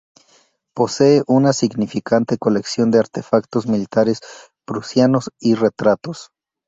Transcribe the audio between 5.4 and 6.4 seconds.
retratos.